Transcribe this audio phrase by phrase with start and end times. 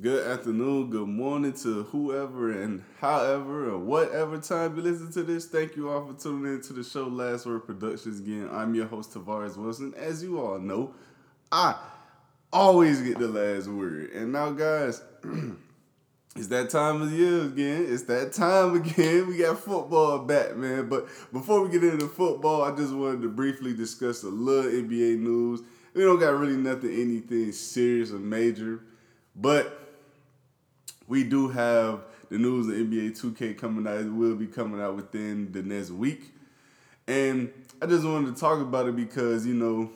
[0.00, 5.44] Good afternoon, good morning to whoever and however or whatever time you listen to this.
[5.44, 8.20] Thank you all for tuning in to the show Last Word Productions.
[8.20, 9.92] Again, I'm your host Tavares Wilson.
[9.98, 10.94] As you all know,
[11.52, 11.76] I
[12.50, 14.12] always get the last word.
[14.12, 15.02] And now, guys,
[16.34, 17.84] it's that time of year again.
[17.86, 19.26] It's that time again.
[19.26, 20.88] We got football back, man.
[20.88, 25.18] But before we get into football, I just wanted to briefly discuss a little NBA
[25.18, 25.60] news.
[25.92, 28.80] We don't got really nothing, anything serious or major,
[29.36, 29.79] but
[31.10, 33.98] we do have the news of NBA 2K coming out.
[33.98, 36.32] It will be coming out within the next week.
[37.08, 39.90] And I just wanted to talk about it because, you know,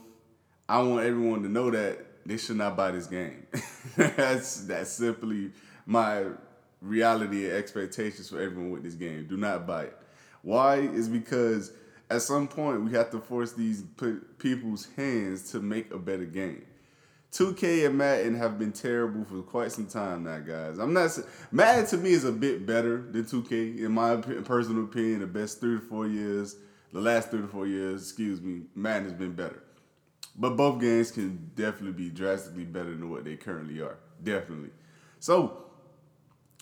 [0.68, 3.46] I want everyone to know that they should not buy this game.
[3.96, 5.52] that's that's simply
[5.86, 6.24] my
[6.80, 9.28] reality and expectations for everyone with this game.
[9.28, 9.96] Do not buy it.
[10.42, 10.78] Why?
[10.78, 11.72] Is because
[12.10, 13.84] at some point we have to force these
[14.38, 16.64] people's hands to make a better game.
[17.34, 20.78] 2K and Madden have been terrible for quite some time now, guys.
[20.78, 21.18] I'm not
[21.50, 25.18] Madden to me is a bit better than 2K in my personal opinion.
[25.18, 26.54] The best three to four years,
[26.92, 29.64] the last three to four years, excuse me, Madden has been better.
[30.36, 33.98] But both games can definitely be drastically better than what they currently are.
[34.22, 34.70] Definitely.
[35.18, 35.64] So,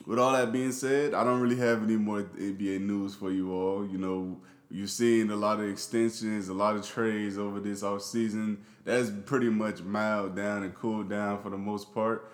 [0.06, 3.53] with all that being said, I don't really have any more NBA news for you
[3.53, 3.87] all.
[3.87, 4.41] You know,
[4.73, 8.65] You've seen a lot of extensions, a lot of trades over this off season.
[8.87, 12.33] That's pretty much mild down and cooled down for the most part.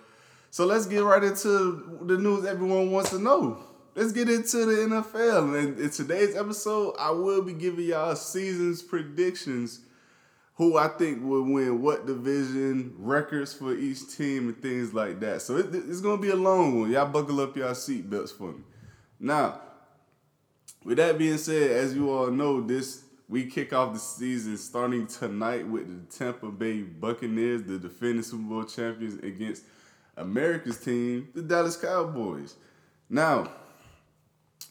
[0.49, 3.61] So let's get right into the news everyone wants to know.
[3.93, 5.59] Let's get into the NFL.
[5.59, 9.81] And in today's episode, I will be giving y'all season's predictions
[10.55, 15.41] who I think will win what division, records for each team, and things like that.
[15.41, 16.89] So it, it's going to be a long one.
[16.89, 18.63] Y'all buckle up y'all seatbelts for me.
[19.19, 19.59] Now,
[20.83, 25.05] with that being said, as you all know, this we kick off the season starting
[25.05, 29.63] tonight with the Tampa Bay Buccaneers, the defending Super Bowl champions, against
[30.17, 32.55] America's team, the Dallas Cowboys.
[33.07, 33.51] Now,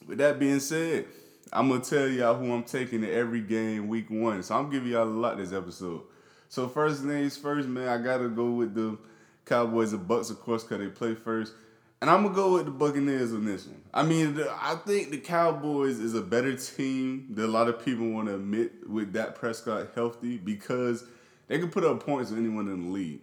[0.06, 1.06] with that being said,
[1.52, 4.42] I'm gonna tell y'all who I'm taking to every game week one.
[4.42, 6.02] So I'm giving y'all a lot this episode.
[6.48, 8.98] So first things first, man, I gotta go with the
[9.44, 11.54] Cowboys and Bucks, of course, because they play first.
[12.00, 13.82] And I'm gonna go with the Buccaneers on this one.
[13.92, 18.08] I mean, I think the Cowboys is a better team than a lot of people
[18.10, 21.04] want to admit with Dak Prescott healthy because
[21.48, 23.20] they can put up points with anyone in the league.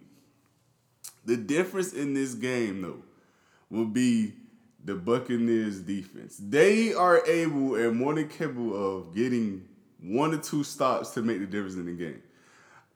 [1.24, 3.02] The difference in this game, though,
[3.70, 4.34] will be
[4.84, 6.36] the Buccaneers defense.
[6.38, 9.66] They are able and more than capable of getting
[10.00, 12.22] one or two stops to make the difference in the game.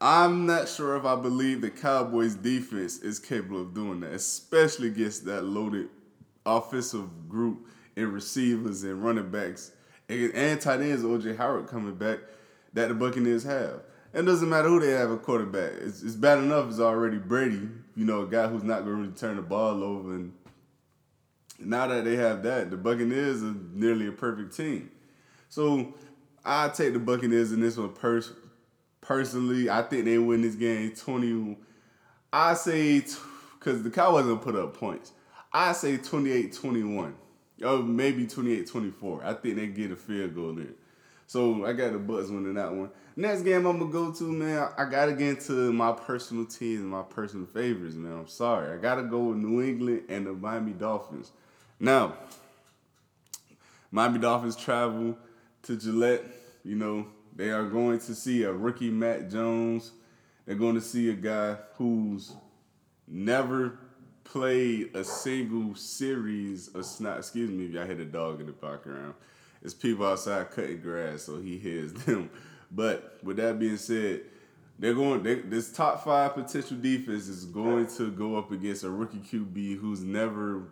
[0.03, 4.87] I'm not sure if I believe the Cowboys defense is capable of doing that, especially
[4.87, 5.89] against that loaded
[6.43, 9.71] offensive group and receivers and running backs
[10.09, 12.17] and, and tight ends, OJ Howard coming back
[12.73, 13.83] that the Buccaneers have.
[14.11, 15.73] It doesn't matter who they have a quarterback.
[15.73, 19.01] It's, it's bad enough it's already Brady, you know, a guy who's not going to
[19.03, 20.15] really turn the ball over.
[20.15, 20.33] And
[21.59, 24.89] now that they have that, the Buccaneers are nearly a perfect team.
[25.47, 25.93] So
[26.43, 28.33] I take the Buccaneers in this one pers-
[29.01, 31.57] personally, I think they win this game 20.
[32.31, 33.03] I say,
[33.59, 35.11] because the Cowboys to put up points.
[35.53, 37.15] I say 28 21.
[37.63, 39.23] Or maybe 28 24.
[39.23, 40.67] I think they get a field goal there.
[41.27, 42.89] So I got the Bucks winning that one.
[43.15, 44.69] Next game I'm gonna go to, man.
[44.77, 48.13] I gotta get into my personal teams and my personal favorites, man.
[48.13, 48.73] I'm sorry.
[48.73, 51.31] I gotta go with New England and the Miami Dolphins.
[51.79, 52.15] Now,
[53.91, 55.17] Miami Dolphins travel
[55.63, 56.23] to Gillette.
[56.63, 57.07] You know,
[57.41, 59.93] they are going to see a rookie Mac Jones.
[60.45, 62.35] They're going to see a guy who's
[63.07, 63.79] never
[64.23, 67.17] played a single series of snap.
[67.17, 69.15] Excuse me if y'all hit a dog in the background.
[69.63, 72.29] It's people outside cutting grass, so he hears them.
[72.73, 74.21] But with that being said,
[74.79, 75.23] they're going.
[75.23, 79.79] They, this top five potential defense is going to go up against a rookie QB
[79.79, 80.69] who's never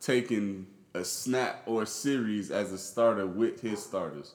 [0.00, 4.34] taken a snap or series as a starter with his starters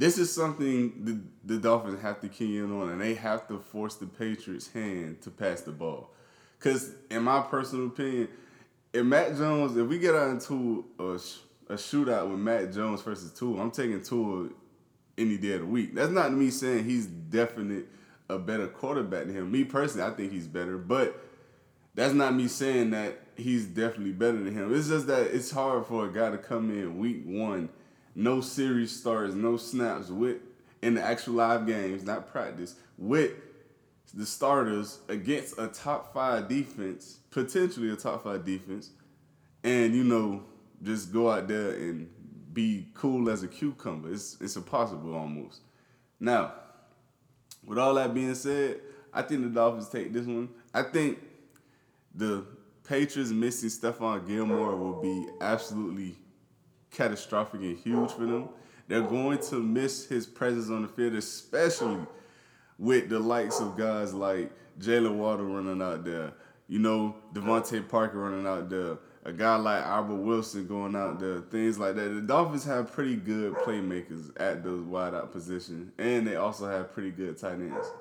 [0.00, 3.58] this is something the, the Dolphins have to key in on, and they have to
[3.58, 6.14] force the Patriots' hand to pass the ball.
[6.58, 8.28] Because, in my personal opinion,
[8.94, 13.60] if Mac Jones, if we get into a, a shootout with Mac Jones versus Tua,
[13.60, 14.48] I'm taking Tua
[15.18, 15.94] any day of the week.
[15.94, 17.84] That's not me saying he's definitely
[18.30, 19.52] a better quarterback than him.
[19.52, 21.22] Me personally, I think he's better, but
[21.94, 24.74] that's not me saying that he's definitely better than him.
[24.74, 27.68] It's just that it's hard for a guy to come in week one
[28.14, 30.38] no series starts, no snaps with
[30.82, 33.32] in the actual live games, not practice, with
[34.14, 38.90] the starters against a top five defense, potentially a top five defense,
[39.62, 40.42] and you know,
[40.82, 42.08] just go out there and
[42.52, 44.12] be cool as a cucumber.
[44.12, 45.60] It's it's impossible almost.
[46.18, 46.54] Now,
[47.64, 48.80] with all that being said,
[49.12, 50.48] I think the Dolphins take this one.
[50.74, 51.18] I think
[52.14, 52.44] the
[52.84, 56.16] Patriots missing Stephon Gilmore will be absolutely
[56.90, 58.48] catastrophic and huge for them.
[58.88, 62.00] They're going to miss his presence on the field, especially
[62.78, 64.50] with the likes of guys like
[64.80, 66.32] Jaylen Waddle running out there,
[66.66, 71.42] you know, DeVante Parker running out there, a guy like Albert Wilson going out there,
[71.42, 72.08] things like that.
[72.08, 76.92] The Dolphins have pretty good playmakers at those wide out positions, and they also have
[76.92, 77.92] pretty good tight ends.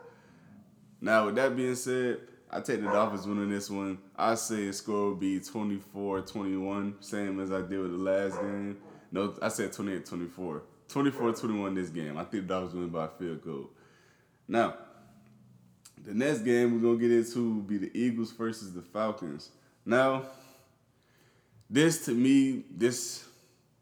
[1.02, 2.22] Now, with that being said,
[2.52, 4.00] I take the Dolphins winning this one.
[4.16, 8.78] I say score will be 24-21, same as I did with the last game.
[9.12, 10.62] No, I said 28-24.
[10.90, 12.18] 24-21 this game.
[12.18, 13.70] I think the Dolphins win by field goal.
[14.48, 14.76] Now,
[16.04, 19.50] the next game we're gonna get into will be the Eagles versus the Falcons.
[19.86, 20.24] Now,
[21.70, 23.26] this to me, this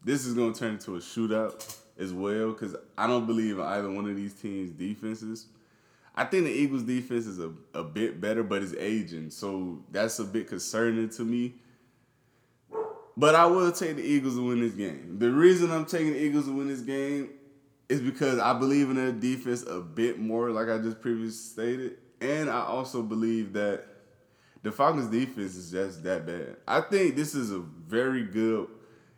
[0.04, 3.90] this is gonna turn into a shootout as well because I don't believe in either
[3.90, 5.46] one of these teams' defenses.
[6.18, 10.18] I think the Eagles' defense is a, a bit better, but it's aging, so that's
[10.18, 11.54] a bit concerning to me.
[13.16, 15.20] But I will take the Eagles to win this game.
[15.20, 17.30] The reason I'm taking the Eagles to win this game
[17.88, 21.98] is because I believe in their defense a bit more, like I just previously stated.
[22.20, 23.86] And I also believe that
[24.64, 26.56] the Falcons defense is just that bad.
[26.66, 28.66] I think this is a very good,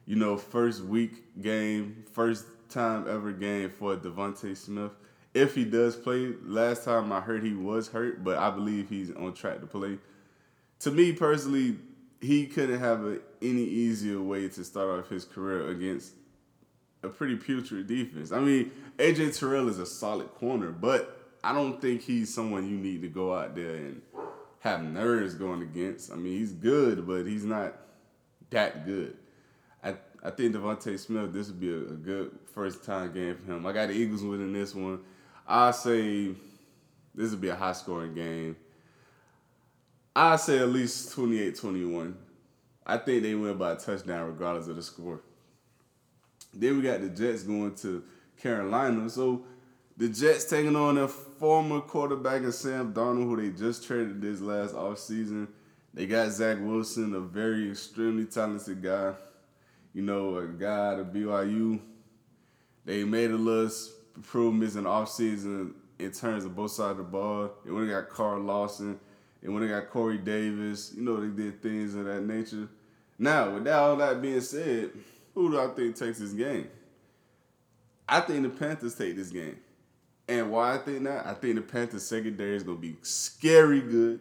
[0.05, 4.93] you know, first week game, first time ever game for DeVonta Smith.
[5.33, 9.13] If he does play, last time I heard he was hurt, but I believe he's
[9.13, 9.99] on track to play.
[10.81, 11.77] To me personally,
[12.21, 16.15] he couldn't have a, any easier way to start off his career against
[17.03, 18.33] a pretty putrid defense.
[18.33, 22.77] I mean, AJ Terrell is a solid corner, but I don't think he's someone you
[22.77, 24.03] need to go out there and
[24.61, 26.13] have nerves going against.
[26.13, 27.75] I mean, he's good, but he's not
[28.51, 29.17] that good.
[29.83, 33.53] I I think DeVonta Smith, this would be a, a, good first time game for
[33.53, 33.65] him.
[33.65, 35.01] I got the Eagles winning this one.
[35.47, 36.31] I say
[37.15, 38.57] this would be a high scoring game.
[40.15, 42.15] I say at least 28-21.
[42.87, 45.21] I think they win by a touchdown regardless of the score.
[46.53, 48.03] Then we got the Jets going to
[48.41, 49.09] Carolina.
[49.09, 49.45] So
[49.97, 54.41] the Jets taking on their former quarterback and Sam Darnold, who they just traded this
[54.41, 55.49] last offseason.
[55.93, 59.15] They got Zach Wilson, a very extremely talented guy.
[59.93, 61.81] You know, a guy at BYU.
[62.85, 63.71] They made a little
[64.21, 67.53] improvements in the offseason in terms of both sides of the ball.
[67.65, 69.01] They went and got Carl Lawson.
[69.43, 70.93] They went and got Corey Davis.
[70.95, 72.69] You know, they did things of that nature.
[73.19, 74.91] Now, with that, all that being said,
[75.35, 76.69] who do I think takes this game?
[78.07, 79.57] I think the Panthers take this game.
[80.29, 81.27] And why I think that?
[81.27, 84.21] I think the Panthers secondary is gonna be scary good.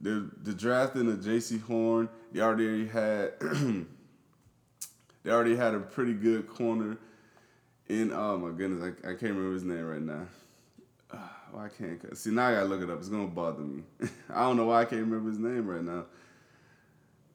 [0.00, 6.46] The the drafting of Jaycee Horn, they already had they already had a pretty good
[6.46, 6.98] corner
[7.88, 10.26] in oh my goodness, I, I can't remember his name right now.
[11.10, 12.98] Uh, why can't see now I gotta look it up.
[12.98, 13.82] It's gonna bother me.
[14.30, 16.04] I don't know why I can't remember his name right now.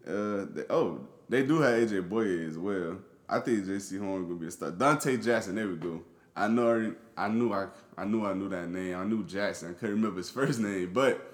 [0.07, 2.97] Uh, they, oh, they do have AJ Bouye as well.
[3.29, 4.71] I think Jaycee Horn gonna be a star.
[4.71, 6.01] Donte Jackson, there we go.
[6.35, 7.67] I know I knew I
[7.97, 8.95] I knew I knew that name.
[8.95, 9.71] I knew Jackson.
[9.71, 11.33] I couldn't remember his first name, but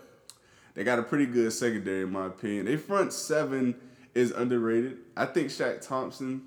[0.73, 2.65] they got a pretty good secondary in my opinion.
[2.65, 3.75] They front seven
[4.15, 4.97] is underrated.
[5.15, 6.43] I think Shaq Thompson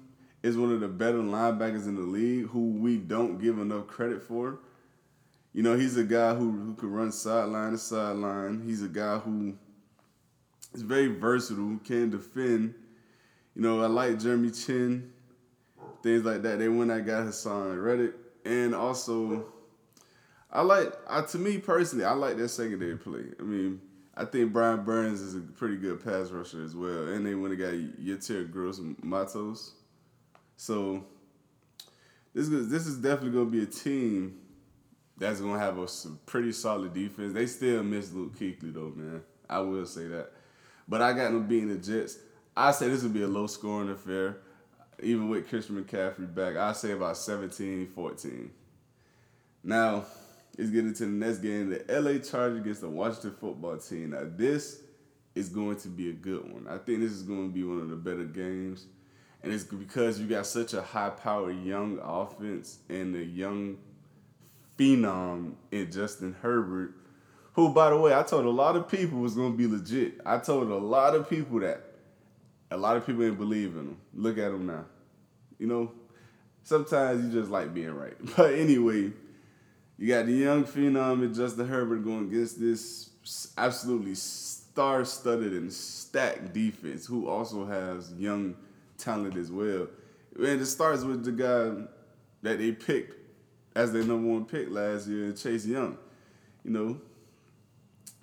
[0.47, 4.23] is one of the better linebackers in the league who we don't give enough credit
[4.23, 4.61] for.
[5.53, 8.63] You know, he's a guy who who can run sideline to sideline.
[8.65, 9.57] He's a guy who
[10.75, 12.75] is very versatile, can defend.
[13.55, 15.13] You know, I like Jeremy Chinn,
[16.03, 16.59] things like that.
[16.59, 19.47] They went I got Haason Reddick and also
[20.53, 23.25] I like I, to me personally, I like their secondary play.
[23.41, 23.81] I mean,
[24.17, 27.55] I think Brian Burns is a pretty good pass rusher as well, and they went
[27.55, 29.73] and got Yetur Gross Matos.
[30.57, 31.05] So
[32.35, 34.39] this is this is definitely gonna be a team
[35.17, 35.87] that's gonna have a
[36.27, 37.33] pretty solid defense.
[37.33, 39.23] They still miss Luke Kuechly though, man.
[39.49, 40.33] I will say that,
[40.89, 42.19] but I got them beating the Jets.
[42.57, 44.39] I say this will be a low scoring affair
[45.03, 48.51] even with Christian McCaffrey back, I say about 17 14.
[49.63, 50.05] Now,
[50.57, 51.71] let's get into the next game.
[51.71, 54.11] The LA Chargers against the Washington football team.
[54.11, 54.81] Now, this
[55.35, 56.67] is going to be a good one.
[56.69, 58.87] I think this is going to be one of the better games.
[59.47, 63.79] And it's because you got such a high powered young offense and a young
[64.77, 66.95] phenom in Justin Herbert,
[67.53, 70.21] who, by the way, I told a lot of people was going to be legit.
[70.27, 71.81] I told a lot of people that
[72.73, 73.99] a lot of people didn't believe in him.
[74.15, 74.85] Look at him now.
[75.61, 75.93] You know,
[76.65, 78.17] sometimes you just like being right.
[78.37, 79.13] But anyway,
[79.97, 83.11] you got the young phenom and Justin Herbert going against this
[83.57, 88.57] absolutely star-studded and stacked defense, who also has young
[88.99, 89.89] talent as well.
[90.37, 91.87] And it starts with the guy
[92.43, 93.15] that they picked
[93.75, 95.99] as their number one pick last year, Chase Young.
[96.65, 97.01] You know,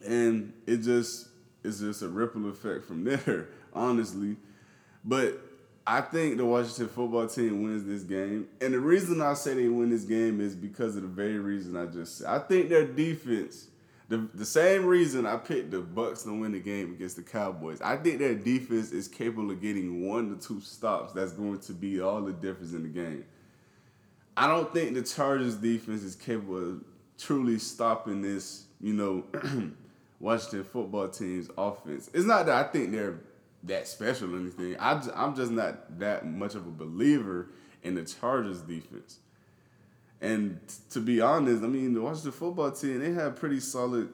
[0.06, 1.30] and it just
[1.64, 4.36] it's just a ripple effect from there, honestly.
[5.04, 5.40] But
[5.86, 8.48] I think the Washington football team wins this game.
[8.62, 11.76] And the reason I say they win this game is because of the very reason
[11.76, 12.28] I just said.
[12.28, 13.68] I think their defense,
[14.34, 17.82] the, same reason I picked the Bucks to win the game against the Cowboys.
[17.82, 21.14] I think their defense is capable of getting one to two stops.
[21.14, 23.26] That's going to be all the difference in the game.
[24.36, 26.84] I don't think the Chargers defense is capable of
[27.18, 29.24] truly stopping this, you know,
[30.20, 32.10] Washington football team's offense.
[32.14, 33.20] It's not that I think they're
[33.64, 34.76] that special or anything.
[34.80, 37.50] I, I'm just not that much of a believer
[37.84, 39.20] in the Chargers defense.
[40.24, 40.62] And
[40.92, 44.08] to be honest, I mean, watch the football team, they have pretty solid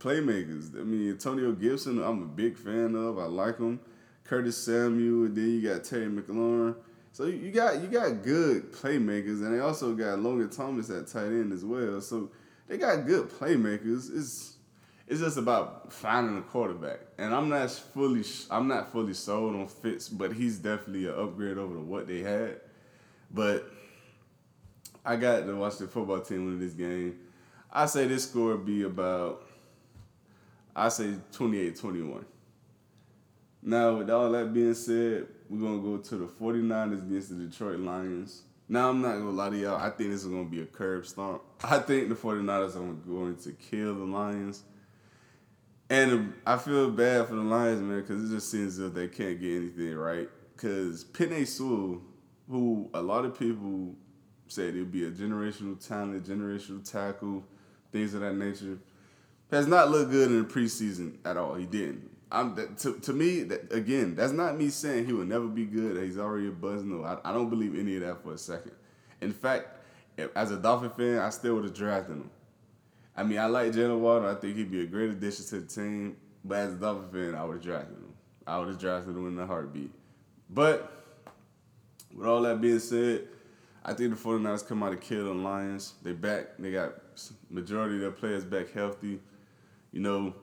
[0.00, 0.76] playmakers.
[0.76, 3.16] I mean, Antonio Gibson, I'm a big fan of.
[3.16, 3.78] I like him.
[4.24, 6.74] Curtis Samuel, and then you got Terry McLaurin.
[7.12, 11.26] So you got you got good playmakers, and they also got Logan Thomas at tight
[11.26, 12.00] end as well.
[12.00, 12.30] So
[12.66, 14.10] they got good playmakers.
[14.12, 14.56] It's
[15.06, 19.68] it's just about finding a quarterback, and I'm not fully I'm not fully sold on
[19.68, 22.60] Fitz, but he's definitely an upgrade over what they had.
[23.30, 23.70] But
[25.04, 27.18] I got the football team win this game.
[27.72, 29.46] I say this score be about
[30.74, 32.24] I say 28-21.
[33.62, 37.34] Now, with all that being said, we're going to go to the 49ers against the
[37.36, 38.42] Detroit Lions.
[38.68, 39.76] Now, I'm not going to lie to y'all.
[39.76, 41.42] I think this is going to be a curb stomp.
[41.62, 44.62] I think the 49ers are going to kill the Lions.
[45.90, 49.38] And I feel bad for the Lions, man, because it just seems if they can't
[49.38, 50.28] get anything right.
[50.56, 52.00] Because Penei Sewell,
[52.48, 53.94] who a lot of people
[54.52, 57.44] said he'd be a generational talent, generational tackle,
[57.90, 58.78] things of that nature,
[59.50, 61.54] has not looked good in the preseason at all.
[61.54, 62.10] He didn't.
[62.30, 64.14] I'm to, to me that, again.
[64.14, 66.02] That's not me saying he will never be good.
[66.02, 66.82] He's already a buzz.
[66.82, 68.72] No, I, I don't believe any of that for a second.
[69.20, 69.68] In fact,
[70.16, 72.30] if, as a Dolphin fan, I still would have drafted him.
[73.14, 74.30] I mean, I like Jaylen Waddle.
[74.30, 76.16] I think he'd be a great addition to the team.
[76.42, 78.14] But as a Dolphin fan, I would have drafted him.
[78.46, 79.90] I would have drafted him in a heartbeat.
[80.48, 80.90] But
[82.14, 83.28] with all that being said,
[83.84, 85.94] I think the 49ers come out to kill the Lions.
[86.02, 86.56] They back.
[86.58, 86.94] They got
[87.50, 89.20] majority of their players back healthy.
[89.90, 90.34] You know,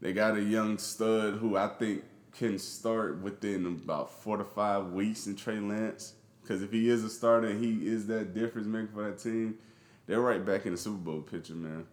[0.00, 4.92] they got a young stud who I think can start within about four to five
[4.92, 6.14] weeks in Trey Lance.
[6.42, 9.58] Because if he is a starter and he is that difference maker for that team,
[10.06, 11.86] they're right back in the Super Bowl picture, man.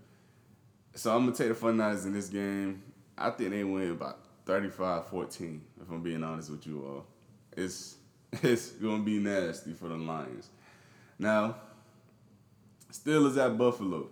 [0.96, 2.82] So I'm going to take the 49ers in this game.
[3.16, 7.06] I think they win about 35-14, if I'm being honest with you all.
[7.56, 7.98] It's
[8.44, 10.50] it's going to be nasty for the Lions.
[11.20, 11.56] Now,
[12.92, 14.10] Steelers at Buffalo.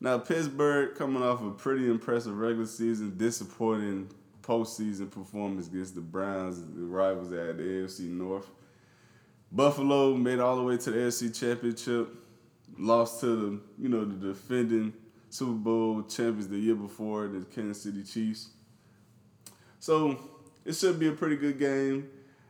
[0.00, 4.10] Now, Pittsburgh coming off a pretty impressive regular season, disappointing
[4.42, 8.48] postseason performance against the Browns, the rivals at the AFC North.
[9.50, 12.08] Buffalo made all the way to the AFC Championship,
[12.78, 14.92] lost to the you know the defending
[15.30, 18.48] Super Bowl champions the year before, the Kansas City Chiefs.
[19.78, 20.18] So
[20.64, 22.08] it should be a pretty good game,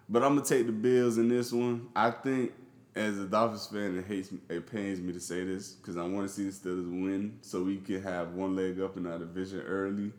[0.09, 1.88] but I'm gonna take the Bills in this one.
[1.95, 2.52] I think
[2.94, 6.28] as a Dolphins fan, it hates it pains me to say this because I want
[6.28, 9.61] to see the Steelers win so we can have one leg up in our division
[9.61, 10.12] early.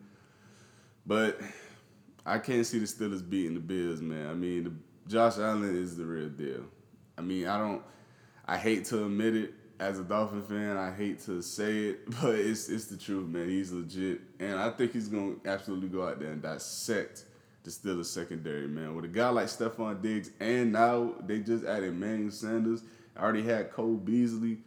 [1.05, 1.39] But
[2.25, 4.27] I can't see the Steelers beating the Bills, man.
[4.27, 4.73] I mean, the,
[5.07, 6.63] Josh Allen is the real deal.
[7.17, 7.83] I mean, I don't.
[8.45, 10.77] I hate to admit it as a Dolphin fan.
[10.77, 13.49] I hate to say it, but it's it's the truth, man.
[13.49, 17.25] He's legit, and I think he's gonna absolutely go out there and dissect
[17.63, 18.96] the Steelers secondary, man.
[18.96, 22.84] With a guy like Stefon Diggs, and now they just added Emmanuel Sanders.
[23.15, 24.58] I already had Cole Beasley.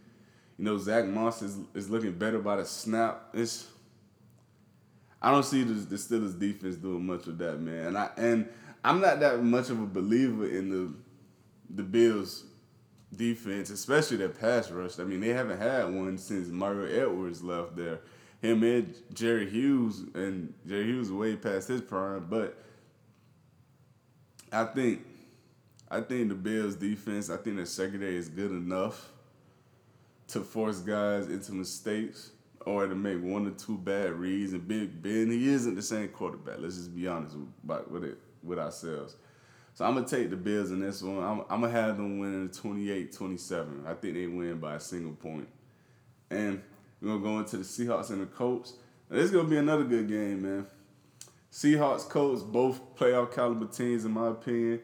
[0.58, 3.28] You know, Zack Moss is, is looking better by the snap.
[3.34, 3.66] It's
[5.20, 7.86] I don't see the, the Steelers defense doing much of that, man.
[7.86, 8.48] And I and
[8.84, 10.94] I'm not that much of a believer in the
[11.68, 12.44] the Bills
[13.14, 14.98] defense, especially their pass rush.
[14.98, 18.00] I mean, they haven't had one since Mario Edwards left there.
[18.40, 22.62] Him and Jerry Hughes, and Jerry Hughes way past his prime, but
[24.52, 25.04] I think
[25.90, 29.12] I think the Bills defense, I think the secondary is good enough
[30.28, 32.32] to force guys into mistakes
[32.64, 34.52] or to make one or two bad reads.
[34.52, 36.56] And Big Ben, he isn't the same quarterback.
[36.58, 37.36] Let's just be honest
[37.88, 39.16] with it with ourselves.
[39.74, 41.22] So I'm gonna take the Bills in this one.
[41.22, 43.86] I'm, I'm gonna have them winning 28-27.
[43.86, 45.48] I think they win by a single point.
[46.30, 46.62] And
[47.00, 48.72] we're gonna go into the Seahawks and the Colts.
[49.08, 50.66] Now, this is gonna be another good game, man.
[51.52, 54.80] Seahawks, Colts, both playoff caliber teams in my opinion.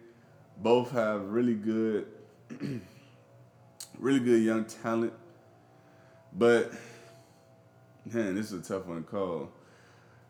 [0.56, 2.06] Both have really good,
[3.98, 5.12] really good young talent.
[6.32, 6.72] But
[8.04, 9.50] man, this is a tough one to call.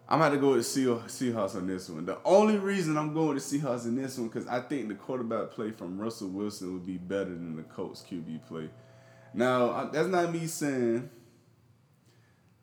[0.08, 2.04] I'm gonna go with Seahawks on this one.
[2.04, 4.94] The only reason I'm going with the Seahawks in this one because I think the
[4.94, 8.68] quarterback play from Russell Wilson would be better than the Colts QB play.
[9.32, 11.08] Now that's not me saying.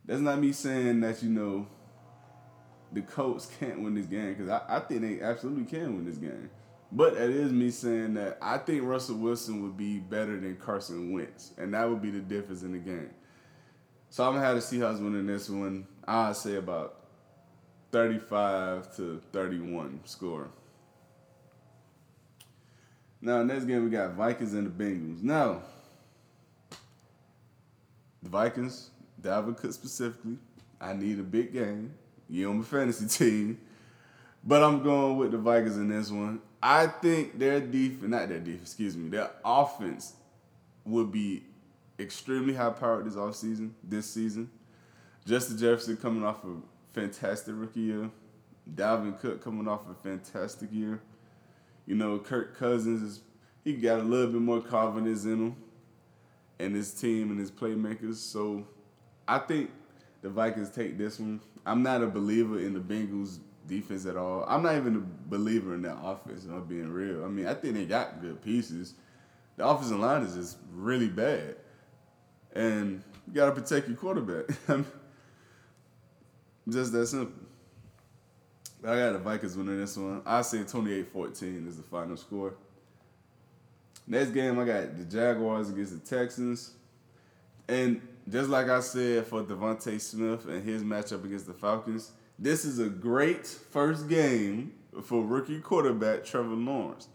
[0.06, 1.68] That's not me saying that you know
[2.92, 6.18] the Colts can't win this game because I, I think they absolutely can win this
[6.18, 6.50] game.
[6.92, 11.14] But it is me saying that I think Russell Wilson would be better than Carson
[11.14, 13.12] Wentz, and that would be the difference in the game.
[14.10, 15.86] So I'm gonna have the Seahawks winning this one.
[16.08, 16.96] I'd say about
[17.92, 20.50] 35 to 31 score.
[23.22, 25.22] Now next game we got Vikings and the Bengals.
[25.22, 25.62] Now
[28.24, 28.90] the Vikings,
[29.22, 30.38] Dalvin Cook specifically,
[30.82, 31.94] I need a big game.
[32.30, 33.60] You on my fantasy team.
[34.44, 36.42] But I'm going with the Vikings in this one.
[36.62, 40.14] I think their defense, not their defense, excuse me, their offense
[40.86, 41.44] would be
[42.00, 44.50] extremely high powered this offseason, this season.
[45.26, 46.56] Justin Jefferson coming off a
[46.94, 48.10] fantastic rookie year.
[48.74, 51.02] Dalvin Cook coming off a fantastic year.
[51.86, 53.22] You know, Kirk Cousins is
[53.64, 55.56] he got a little bit more confidence in him
[56.60, 58.16] and his team and his playmakers.
[58.16, 58.66] So
[59.28, 59.72] I think
[60.22, 61.40] the Vikings take this one.
[61.66, 64.44] I'm not a believer in the Bengals defense at all.
[64.48, 67.24] I'm not even a believer in their offense, I'm being real.
[67.24, 68.96] I mean, I think they got good pieces.
[69.58, 71.56] The offensive line is just really bad.
[72.54, 74.46] And you gotta protect your quarterback.
[76.70, 77.34] just that simple.
[78.84, 80.22] I got the Vikings winning this one.
[80.26, 82.54] I say 28-14 is the final score.
[84.08, 86.72] Next game, I got the Jaguars against the Texans.
[87.68, 92.64] And just like I said for DeVonta Smith and his matchup against the Falcons, this
[92.64, 97.08] is a great first game for rookie quarterback Trevor Lawrence.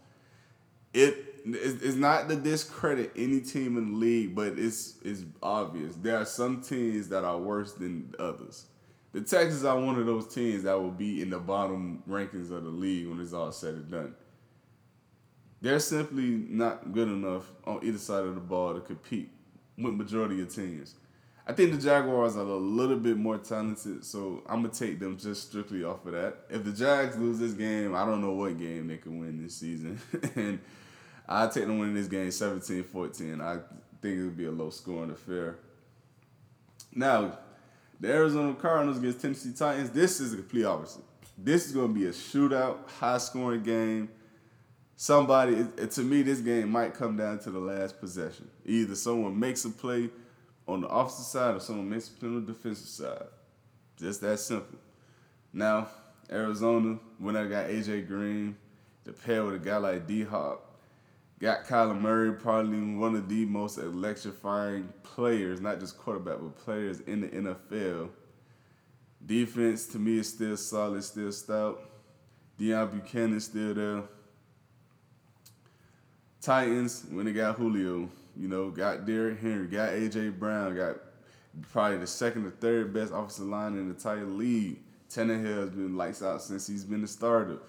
[0.93, 6.17] It is not to discredit any team in the league, but it's it's obvious there
[6.17, 8.65] are some teams that are worse than others.
[9.11, 12.63] The Texans are one of those teams that will be in the bottom rankings of
[12.63, 14.15] the league when it's all said and done.
[15.61, 19.31] They're simply not good enough on either side of the ball to compete
[19.77, 20.95] with majority of teams.
[21.47, 25.15] I think the Jaguars are a little bit more talented, so I'm gonna take them
[25.15, 26.37] just strictly off of that.
[26.49, 29.55] If the Jags lose this game, I don't know what game they can win this
[29.55, 30.01] season.
[30.35, 30.59] and
[31.27, 33.41] I take them winning this game 17-14.
[33.41, 33.59] I
[34.01, 35.57] think it would be a low scoring affair.
[36.93, 37.37] Now,
[37.99, 41.03] the Arizona Cardinals against Tennessee Titans, this is a complete opposite.
[41.37, 44.09] This is gonna be a shootout, high scoring game.
[44.95, 48.49] Somebody, to me, this game might come down to the last possession.
[48.65, 50.09] Either someone makes a play
[50.67, 53.27] on the offensive side or play on the defensive side.
[53.97, 54.79] Just that simple.
[55.53, 55.87] Now,
[56.31, 58.57] Arizona, when I got AJ Green,
[59.05, 60.75] to pair with a guy like D Hop,
[61.39, 67.01] got Kyler Murray, probably one of the most electrifying players, not just quarterback, but players
[67.01, 68.09] in the NFL.
[69.25, 71.79] Defense to me is still solid, still stout.
[72.59, 74.03] Deone Bucannon still there.
[76.41, 80.97] Titans, when they got Julio, you know, got Derrick Henry, got AJ Brown, got
[81.71, 84.79] probably the second or third best offensive line in the entire league.
[85.09, 87.59] Tannehill has been lights out since he's been a starter.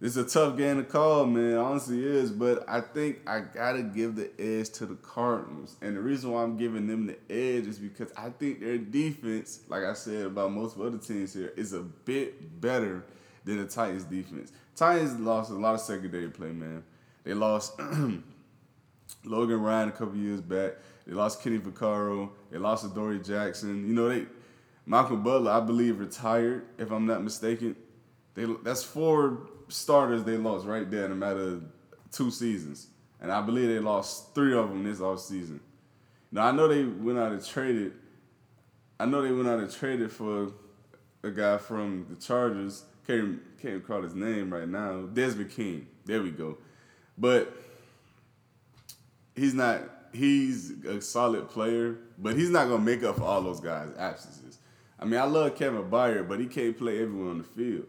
[0.00, 1.56] It's a tough game to call, man.
[1.56, 6.00] Honestly, is, but I think I gotta give the edge to the Cardinals, and the
[6.00, 9.94] reason why I'm giving them the edge is because I think their defense, like I
[9.94, 13.04] said about most of other teams here, is a bit better
[13.44, 14.52] than the Titans' defense.
[14.76, 16.82] Titans lost a lot of secondary play, man.
[17.22, 17.80] They lost
[19.24, 20.72] Logan Ryan a couple years back.
[21.06, 22.30] They lost Kenny Vaccaro.
[22.50, 23.86] They lost Adoree Jackson.
[23.86, 24.26] You know, they
[24.86, 27.76] Malcolm Butler, I believe, retired, if I'm not mistaken.
[28.34, 31.64] They that's four starters they lost right there in a matter of
[32.10, 32.88] two seasons.
[33.20, 35.60] And I believe they lost three of them this off season.
[36.30, 37.92] Now I know they went out and traded.
[38.98, 40.52] I know they went out and traded for
[41.22, 42.84] a guy from the Chargers.
[43.06, 45.02] Can't can't recall his name right now.
[45.02, 45.86] Desmond King.
[46.04, 46.58] There we go.
[47.16, 47.56] But
[49.34, 53.60] he's not he's a solid player, but he's not gonna make up for all those
[53.60, 54.58] guys' absences.
[54.98, 57.86] I mean, I love Kevin Byard, but he can't play everyone on the field.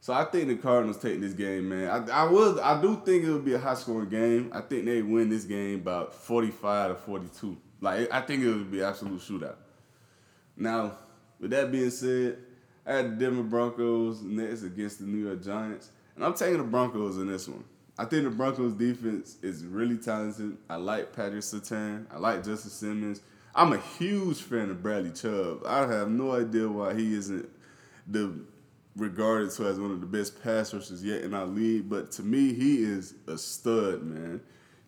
[0.00, 2.08] So I think the Cardinals take this game, man.
[2.10, 4.50] I, I will I do think it will be a high scoring game.
[4.54, 7.56] I think they win this game about 45 to 42.
[7.80, 9.56] Like I think it will be absolute shootout.
[10.56, 10.92] Now,
[11.40, 12.38] with that being said,
[12.86, 15.90] I had the Denver Broncos next against the New York Giants.
[16.16, 17.64] And I'm taking the Broncos in this one.
[17.98, 20.56] I think the Broncos defense is really talented.
[20.70, 22.06] I like Patrick Surtain.
[22.12, 23.20] I like Justin Simmons.
[23.54, 25.64] I'm a huge fan of Bradley Chubb.
[25.66, 27.48] I have no idea why he isn't
[28.06, 28.38] the
[28.94, 32.52] regarded as one of the best pass rushers yet in our league, but to me,
[32.52, 34.40] he is a stud, man.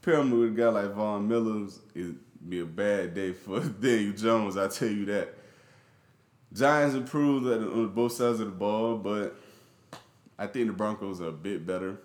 [0.02, 2.18] Pair him with a guy like Von Miller, it'd
[2.48, 5.34] be a bad day for Daniel Jones, I tell you that.
[6.52, 9.36] Giants improved on both sides of the ball, but
[10.36, 11.98] I think the Broncos are a bit better.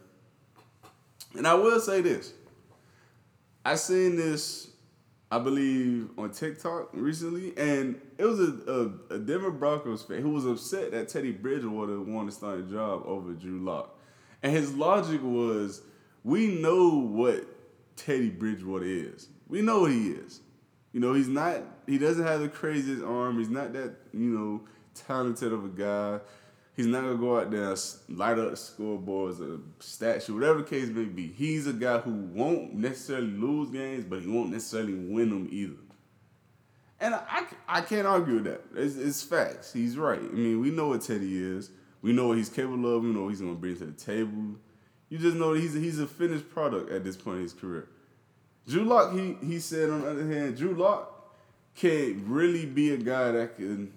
[1.38, 2.34] And I will say this.
[3.64, 4.70] I seen this,
[5.32, 10.30] I believe, on TikTok recently, and it was a, a, a Denver Broncos fan who
[10.30, 13.98] was upset that Teddy Bridgewater wanted to start a job over Drew Lock,
[14.44, 15.82] and his logic was,
[16.24, 17.44] we know what
[17.96, 19.30] Teddy Bridgewater is.
[19.48, 20.42] We know what he is.
[20.94, 21.62] You know, he's not.
[21.88, 23.38] He doesn't have the craziest arm.
[23.40, 24.62] He's not that you know
[24.94, 26.20] talented of a guy.
[26.76, 30.90] He's not gonna go out there and light up scoreboards or statue, whatever the case
[30.90, 31.28] may be.
[31.28, 35.76] He's a guy who won't necessarily lose games, but he won't necessarily win them either.
[37.00, 38.62] And I, I can't argue with that.
[38.76, 39.72] It's, it's facts.
[39.72, 40.20] He's right.
[40.20, 41.70] I mean, we know what Teddy is.
[42.02, 43.04] We know what he's capable of.
[43.04, 44.56] We know what he's gonna bring to the table.
[45.08, 47.54] You just know that he's a, he's a finished product at this point in his
[47.54, 47.88] career.
[48.68, 51.34] Drew Lock, he he said on the other hand, Drew Lock
[51.76, 53.94] can't really be a guy that can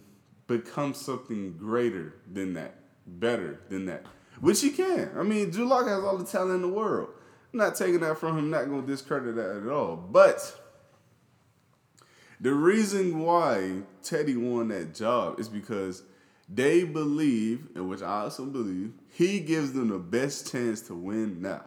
[0.48, 2.74] become something greater than that,
[3.06, 4.04] better than that.
[4.40, 5.10] Which he can.
[5.16, 7.10] I mean, Drew Lock has all the talent in the world.
[7.52, 9.96] I'm not taking that from him, not gonna discredit that at all.
[9.96, 10.60] But
[12.40, 16.02] the reason why Teddy won that job is because
[16.48, 21.42] they believe, and which I also believe, he gives them the best chance to win
[21.42, 21.64] now.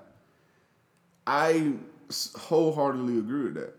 [1.27, 1.73] I
[2.35, 3.75] wholeheartedly agree with that.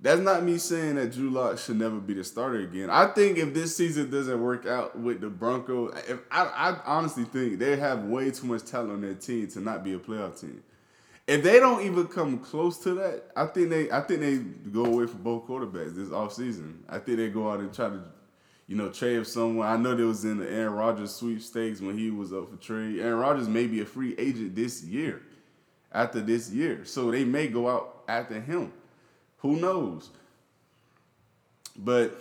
[0.00, 2.88] That's not me saying that Drew Lock should never be the starter again.
[2.88, 5.92] I think if this season doesn't work out with the Broncos,
[6.30, 9.82] I, I honestly think they have way too much talent on their team to not
[9.82, 10.62] be a playoff team.
[11.26, 14.36] If they don't even come close to that, I think they I think they
[14.70, 16.78] go away from both quarterbacks this offseason.
[16.88, 18.00] I think they go out and try to,
[18.68, 19.66] you know, trade someone.
[19.66, 23.00] I know there was in the Aaron Rodgers sweepstakes when he was up for trade.
[23.00, 25.20] Aaron Rodgers may be a free agent this year,
[25.92, 26.84] after this year.
[26.84, 28.72] So they may go out after him.
[29.38, 30.10] Who knows?
[31.76, 32.20] But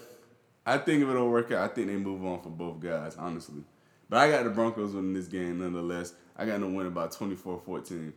[0.65, 3.15] I think if it don't work out, I think they move on for both guys,
[3.15, 3.63] honestly.
[4.09, 6.13] But I got the Broncos winning this game nonetheless.
[6.37, 8.13] I got them winning by 24-14.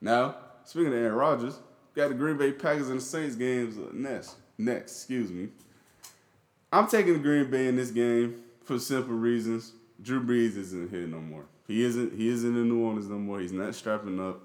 [0.00, 1.58] Now, speaking of Aaron Rodgers,
[1.94, 4.36] got the Green Bay Packers and the Saints games next.
[4.56, 5.48] Next, excuse me.
[6.72, 9.72] I'm taking the Green Bay in this game for simple reasons.
[10.02, 11.44] Drew Brees isn't here no more.
[11.66, 12.14] He isn't.
[12.14, 13.40] He isn't in New Orleans no more.
[13.40, 14.40] He's not strapping up.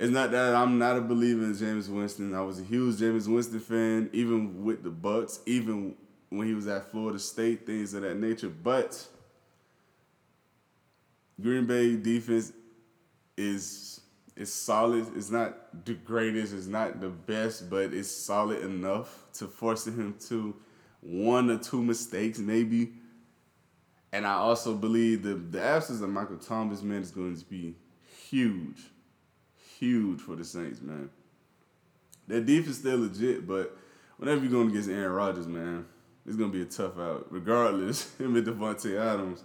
[0.00, 2.34] It's not that I'm not a believer in Jameis Winston.
[2.34, 5.94] I was a huge Jameis Winston fan, even with the Bucks, even
[6.30, 8.48] when he was at Florida State, things of that nature.
[8.48, 9.06] But
[11.38, 12.50] Green Bay defense
[13.36, 14.00] is
[14.36, 15.06] is solid.
[15.14, 16.54] It's not the greatest.
[16.54, 20.56] It's not the best, but it's solid enough to force him to
[21.02, 22.94] one or two mistakes, maybe.
[24.14, 27.74] And I also believe the the absence of Michael Thomas, man, is going to be
[28.30, 28.80] huge
[29.80, 31.10] huge for the Saints, man.
[32.28, 33.76] Their defense still legit, but
[34.18, 35.86] whenever you're going against Aaron Rodgers, man,
[36.26, 38.14] it's gonna be a tough out, regardless.
[38.20, 39.42] Him and Davante Adams.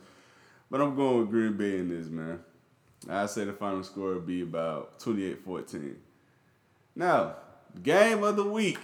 [0.70, 2.40] But I'm going with Green Bay in this, man.
[3.10, 5.96] I say the final score will be about 28-14.
[6.96, 7.36] Now,
[7.82, 8.80] game of the week.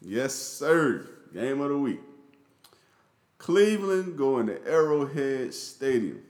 [0.00, 1.06] Yes, sir.
[1.34, 2.00] Game of the week.
[3.38, 6.22] Cleveland going to Arrowhead Stadium.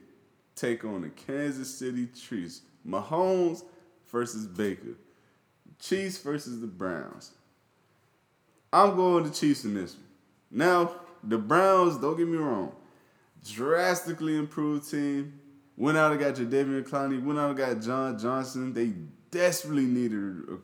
[0.55, 2.61] Take on the Kansas City Chiefs.
[2.87, 3.63] Mahomes
[4.11, 4.95] versus Baker.
[5.79, 7.31] Chiefs versus the Browns.
[8.71, 10.03] I'm going to Chiefs in this one.
[10.51, 10.91] Now,
[11.23, 12.73] the Browns, don't get me wrong,
[13.43, 15.39] drastically improved team.
[15.75, 17.23] Went out and got Jadeveon Clowney.
[17.23, 18.73] Went out and got John Johnson.
[18.73, 18.93] They
[19.29, 20.17] desperately needed
[20.49, 20.57] a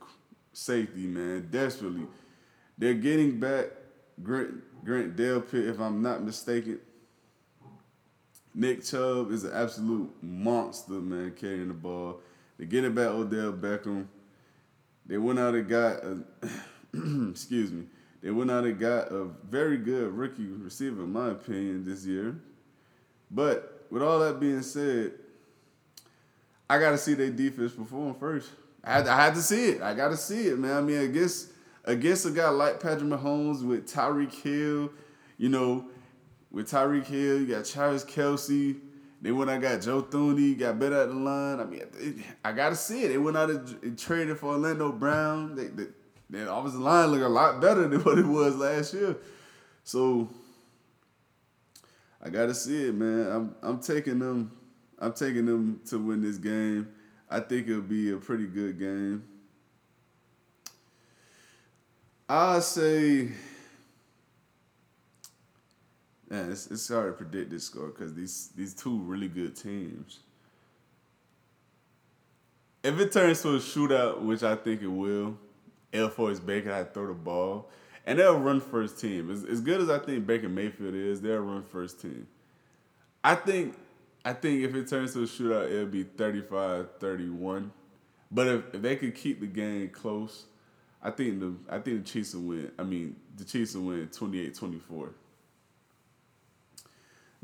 [0.54, 1.50] safety, man.
[1.52, 2.08] Desperately.
[2.78, 3.68] They're getting back
[4.22, 6.80] Grant, Grant Delpit, if I'm not mistaken.
[8.56, 12.20] Nick Chubb is an absolute monster, man, carrying the ball.
[12.64, 14.08] They get it back Odell Beckham.
[15.06, 16.24] They went out and got, a,
[17.30, 17.88] excuse me,
[18.22, 22.38] they went out and got a very good rookie receiver, in my opinion, this year.
[23.30, 25.12] But with all that being said,
[26.70, 28.50] I got to see their defense perform first.
[28.82, 29.82] I had, I had to see it.
[29.82, 30.78] I got to see it, man.
[30.78, 31.50] I mean, against
[31.84, 34.90] against a guy like Patrick Mahomes with Tyreek Hill,
[35.38, 35.90] you know,
[36.50, 38.80] with Tyreek Hill, you got Travis Kelce,
[39.24, 41.62] then when I got Joe Thuney, got better at the line.
[41.62, 43.08] I mean, it, I got to see it.
[43.08, 45.56] They went out and traded for Orlando Brown.
[45.56, 45.86] They, they,
[46.30, 49.16] they obviously the line look a lot better than what it was last year.
[49.86, 50.28] So
[52.22, 53.32] I got to see it, man.
[53.32, 54.52] I'm I'm taking them.
[55.00, 56.90] I'm taking them to win this game.
[57.30, 59.24] I think it'll be a pretty good game.
[62.28, 63.30] I say
[66.34, 70.22] Man, it's, it's hard to predict this score because these these two really good teams.
[72.82, 75.38] If it turns to a shootout, which I think it will,
[75.94, 77.70] Air Force Baker had to throw the ball,
[78.08, 79.30] and they'll run first team.
[79.30, 82.26] As, as good as I think Baker Mayfield is, they'll run first team.
[83.24, 83.76] I think
[84.26, 87.70] I think if it turns to a shootout, it'll be 35-31.
[88.32, 90.46] But if, if they could keep the game close,
[91.00, 92.72] I think the I think the Chiefs will win.
[92.80, 95.14] I mean, the Chiefs will win 28-24.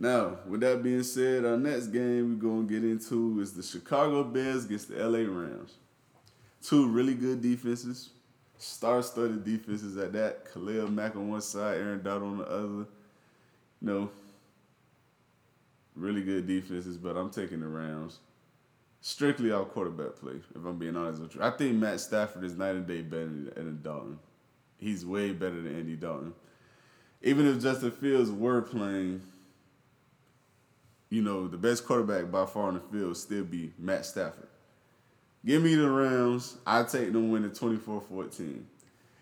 [0.01, 4.23] Now, with that being said, our next game we're gonna get into is the Chicago
[4.23, 5.73] Bears against the LA Rams.
[6.63, 8.11] Two really good defenses,
[8.57, 10.53] star-studded defenses at that.
[10.53, 12.87] Khalil Mack on one side, Aaron Donald on the other.
[13.81, 14.09] You know,
[15.95, 18.19] really good defenses, but I'm taking the Rams.
[19.01, 21.41] Strictly our quarterback play, if I'm being honest with you.
[21.41, 24.19] I think Matt Stafford is night and day better than Dalton.
[24.77, 26.33] He's way better than Andy Dalton.
[27.21, 29.21] Even if Justin Fields were playing,
[31.09, 34.47] you know, the best quarterback by far on the field still be Matt Stafford.
[35.45, 36.57] Give me the Rams.
[36.67, 38.63] I take them winning 24-14.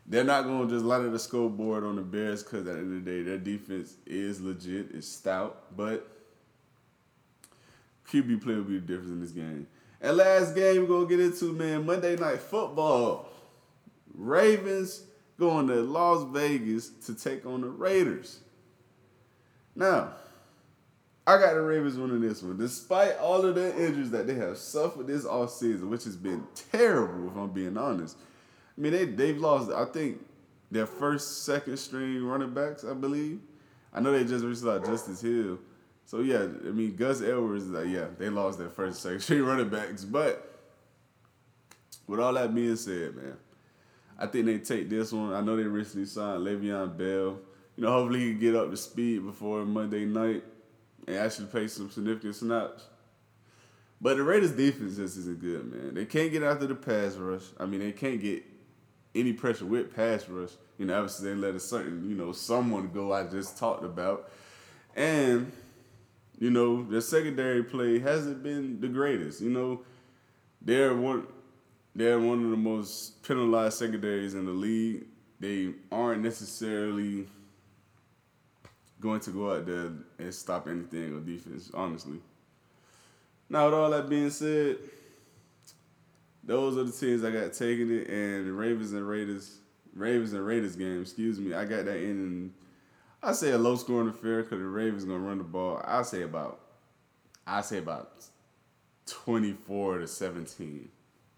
[0.07, 2.79] They're not going to just light up the scoreboard on the Bears because at the
[2.79, 6.07] end of the day, their defense is legit, it's stout, but
[8.09, 9.67] QB play will be the difference in this game.
[9.99, 13.29] And last game we're gonna get into, man, Monday night football.
[14.13, 15.03] Ravens
[15.37, 18.39] going to Las Vegas to take on the Raiders.
[19.75, 20.13] Now,
[21.27, 24.57] I got the Ravens winning this one, despite all of the injuries that they have
[24.57, 28.15] suffered this off season, which has been terrible, if I'm being honest.
[28.77, 30.25] I mean, they they've lost, I think,
[30.71, 33.41] their first, second string running backs, I believe.
[33.93, 35.59] I know they just reached out Justice Hill.
[36.05, 39.67] So yeah, I mean Gus Edwards, like, yeah, they lost their first second string running
[39.67, 40.05] backs.
[40.05, 40.49] But
[42.07, 43.35] with all that being said, man,
[44.17, 45.33] I think they take this one.
[45.33, 47.39] I know they recently signed Le'Veon Bell.
[47.75, 50.43] You know, hopefully he can get up to speed before Monday night
[51.07, 52.83] and actually play some significant snaps.
[53.99, 55.95] But the Raiders defense just isn't good, man.
[55.95, 57.45] They can't get after the pass rush.
[57.59, 58.43] I mean, they can't get
[59.15, 60.51] any pressure with pass rush.
[60.77, 64.29] You know, obviously they let a certain, you know, someone go I just talked about.
[64.95, 65.51] And
[66.39, 69.41] you know, their secondary play hasn't been the greatest.
[69.41, 69.81] You know,
[70.61, 71.25] they're one
[71.95, 75.05] they're one of the most penalized secondaries in the league.
[75.39, 77.27] They aren't necessarily
[78.99, 82.19] going to go out there and stop anything on defense, honestly.
[83.49, 84.77] Now, with all that being said,
[86.43, 89.57] those are the teams I got taking it, and the Ravens and Raiders,
[89.93, 92.53] Ravens and Raiders game, excuse me, I got that in
[93.21, 95.81] I say a low scoring affair because the Ravens gonna run the ball.
[95.83, 96.59] I say about,
[97.45, 98.11] I say about
[99.05, 100.89] twenty four to seventeen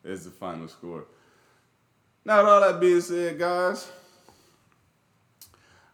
[0.04, 1.06] is the final score.
[2.26, 3.90] Now, with all that being said, guys,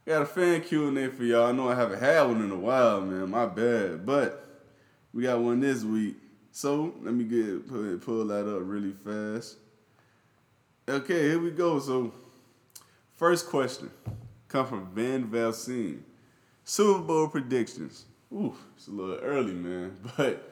[0.05, 1.47] got a fan Q and A for y'all.
[1.47, 3.29] I know I haven't had one in a while, man.
[3.29, 4.45] My bad, but
[5.13, 6.17] we got one this week.
[6.51, 9.57] So let me get pull, pull that up really fast.
[10.87, 11.79] Okay, here we go.
[11.79, 12.13] So,
[13.15, 13.89] first question
[14.47, 16.03] come from Van Velsine.
[16.63, 18.05] Super Bowl predictions.
[18.31, 19.97] Ooh, it's a little early, man.
[20.17, 20.51] But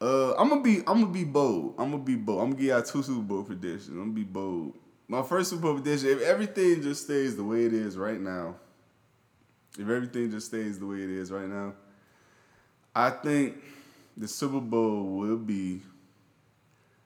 [0.00, 1.74] uh, I'm gonna be I'm gonna be bold.
[1.78, 2.42] I'm gonna be bold.
[2.42, 3.88] I'm gonna give y'all two Super Bowl predictions.
[3.88, 4.74] I'm gonna be bold.
[5.08, 8.56] My first Super Bowl prediction, if everything just stays the way it is right now,
[9.78, 11.74] if everything just stays the way it is right now,
[12.94, 13.56] I think
[14.16, 15.82] the Super Bowl will be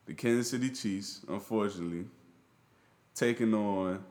[0.05, 2.05] the Kansas City Chiefs, unfortunately,
[3.13, 4.03] taking on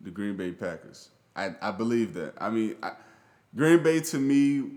[0.00, 1.10] the Green Bay Packers.
[1.34, 2.34] I, I believe that.
[2.38, 2.92] I mean, I,
[3.54, 4.70] Green Bay to me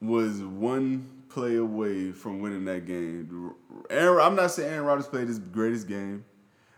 [0.00, 3.54] was one play away from winning that game.
[3.90, 6.24] Aaron, I'm not saying Aaron Rodgers played his greatest game,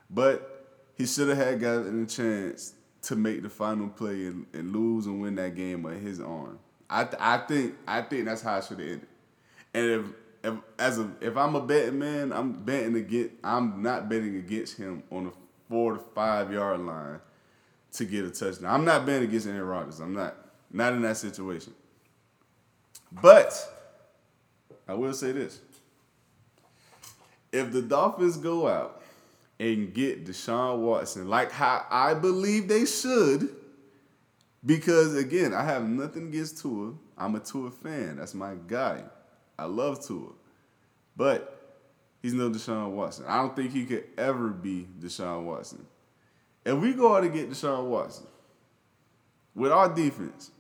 [0.08, 4.72] but he should have had gotten a chance to make the final play and, and
[4.72, 6.58] lose and win that game with his arm.
[6.88, 9.06] I I think I think that's how it should ended.
[9.72, 10.06] And if
[10.42, 14.76] if as a if I'm a betting man, I'm betting against I'm not betting against
[14.76, 15.32] him on the
[15.68, 17.20] four to five yard line
[17.92, 18.74] to get a touchdown.
[18.74, 20.00] I'm not betting against Aaron Rodgers.
[20.00, 20.36] I'm not.
[20.72, 21.74] Not in that situation.
[23.10, 23.52] But
[24.86, 25.60] I will say this.
[27.52, 28.99] If the Dolphins go out
[29.60, 33.54] and get Deshaun Watson, like how I believe they should,
[34.64, 36.94] because again, I have nothing against Tua.
[37.18, 38.16] I'm a Tua fan.
[38.16, 39.04] That's my guy.
[39.58, 40.30] I love Tua.
[41.14, 41.76] But
[42.22, 43.26] he's no Deshaun Watson.
[43.28, 45.86] I don't think he could ever be Deshaun Watson.
[46.64, 48.26] If we go out and get Deshaun Watson
[49.54, 50.52] with our defense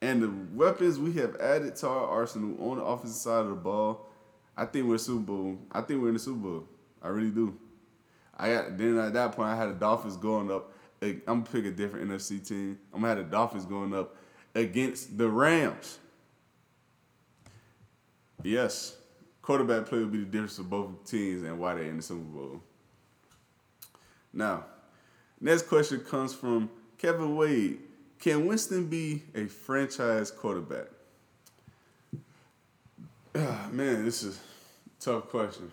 [0.00, 3.56] and the weapons we have added to our arsenal on the offensive side of the
[3.56, 4.06] ball,
[4.56, 5.58] I think we're Super Bowl.
[5.72, 6.68] I think we're in the Super Bowl.
[7.02, 7.58] I really do.
[8.36, 10.72] I got then at that point I had the Dolphins going up.
[11.00, 12.78] I'm gonna pick a different NFC team.
[12.92, 14.16] I'm gonna have the Dolphins going up
[14.54, 15.98] against the Rams.
[18.42, 18.96] Yes,
[19.40, 22.22] quarterback play will be the difference of both teams and why they're in the Super
[22.22, 22.62] Bowl.
[24.32, 24.64] Now,
[25.44, 27.80] Next question comes from Kevin Wade.
[28.20, 30.86] Can Winston be a franchise quarterback?
[33.34, 34.38] Man, this is
[35.00, 35.72] tough question.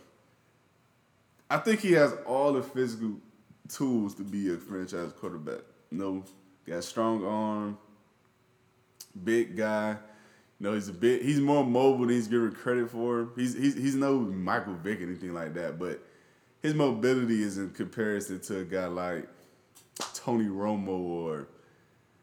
[1.50, 3.14] I think he has all the physical
[3.68, 5.62] tools to be a franchise quarterback.
[5.92, 6.24] You know,
[6.68, 7.78] got strong arm,
[9.24, 9.98] big guy.
[10.60, 13.30] You know, he's a bit he's more mobile than he's given credit for.
[13.36, 16.04] He's he's he's no Michael Vick or anything like that, but
[16.62, 19.28] his mobility is in comparison to a guy like
[20.14, 21.48] Tony Romo or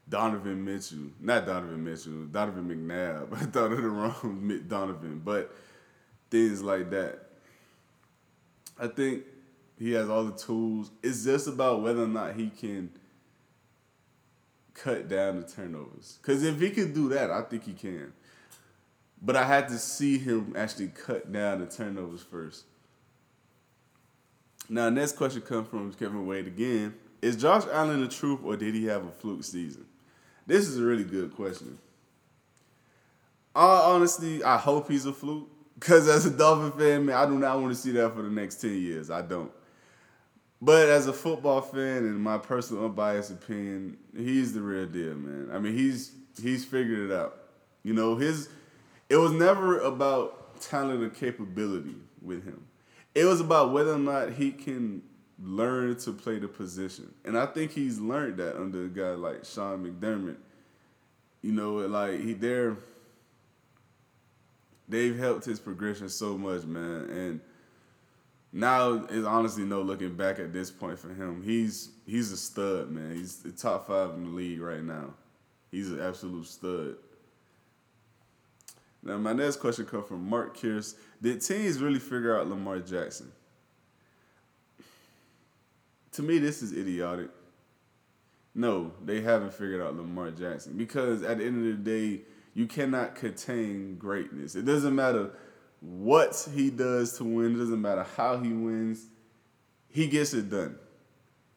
[0.08, 1.10] Donovan Mitchell.
[1.20, 3.32] Not Donovan Mitchell, Donovan McNabb.
[3.36, 5.54] I thought of the wrong Donovan, but
[6.30, 7.25] things like that.
[8.78, 9.24] I think
[9.78, 10.90] he has all the tools.
[11.02, 12.90] It's just about whether or not he can
[14.74, 16.18] cut down the turnovers.
[16.20, 18.12] Because if he could do that, I think he can.
[19.20, 22.64] But I had to see him actually cut down the turnovers first.
[24.68, 26.94] Now, next question comes from Kevin Wade again.
[27.22, 29.86] Is Josh Allen the truth or did he have a fluke season?
[30.46, 31.78] This is a really good question.
[33.54, 35.48] Honestly, I hope he's a fluke.
[35.78, 38.30] Because as a Dolphin fan, man, I do not want to see that for the
[38.30, 39.10] next 10 years.
[39.10, 39.52] I don't.
[40.60, 45.50] But as a football fan, and my personal unbiased opinion, he's the real deal, man.
[45.52, 47.36] I mean, he's he's figured it out.
[47.82, 48.48] You know, his
[49.08, 52.66] it was never about talent or capability with him.
[53.14, 55.02] It was about whether or not he can
[55.42, 57.14] learn to play the position.
[57.24, 60.36] And I think he's learned that under a guy like Sean McDermott.
[61.42, 62.76] You know, like he they're
[64.88, 67.08] they've helped his progression so much, man.
[67.10, 67.40] And
[68.52, 71.42] now is honestly no looking back at this point for him.
[71.42, 73.14] He's he's a stud, man.
[73.14, 75.14] He's the top five in the league right now.
[75.70, 76.96] He's an absolute stud.
[79.02, 80.94] Now my next question comes from Mark Kears.
[81.22, 83.30] Did teams really figure out Lamar Jackson?
[86.12, 87.28] To me, this is idiotic.
[88.54, 92.22] No, they haven't figured out Lamar Jackson because at the end of the day,
[92.56, 94.54] you cannot contain greatness.
[94.54, 95.30] It doesn't matter
[95.80, 97.54] what he does to win.
[97.54, 99.08] It doesn't matter how he wins.
[99.90, 100.78] He gets it done.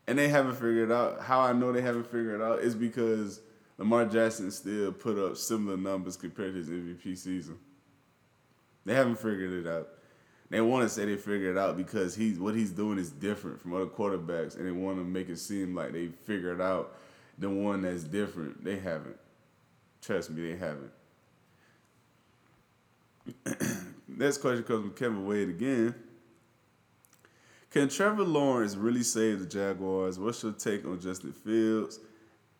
[0.07, 1.21] And they haven't figured out.
[1.21, 3.39] How I know they haven't figured it out is because
[3.77, 7.57] Lamar Jackson still put up similar numbers compared to his MVP season.
[8.83, 9.87] They haven't figured it out.
[10.49, 13.61] They want to say they figured it out because he's what he's doing is different
[13.61, 16.97] from other quarterbacks, and they want to make it seem like they figured out
[17.37, 18.65] the one that's different.
[18.65, 19.15] They haven't.
[20.01, 20.91] Trust me, they haven't.
[24.07, 25.95] Next question comes from Kevin Wade again.
[27.71, 30.17] Can Trevor Lawrence really save the Jaguars?
[30.17, 31.99] What's your take on Justin Fields?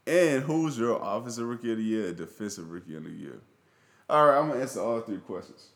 [0.06, 3.42] And who's your offensive rookie of the year and defensive rookie of the year?
[4.10, 5.70] All right, I'm gonna answer all three questions.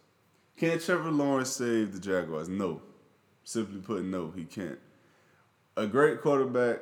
[0.57, 2.49] Can Trevor Lawrence save the Jaguars?
[2.49, 2.81] No.
[3.43, 4.79] Simply put, no, he can't.
[5.75, 6.79] A great quarterback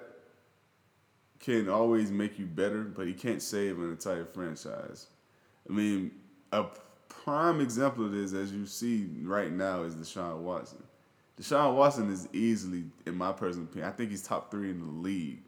[1.41, 5.07] can always make you better, but he can't save an entire franchise.
[5.67, 6.11] I mean,
[6.51, 6.65] a
[7.09, 10.83] prime example of this, as you see right now, is Deshaun Watson.
[11.39, 14.91] Deshaun Watson is easily, in my personal opinion, I think he's top three in the
[14.91, 15.41] league.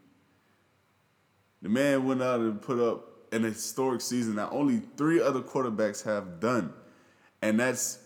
[1.62, 6.04] The man went out and put up an historic season that only three other quarterbacks
[6.04, 6.72] have done.
[7.40, 7.98] And that's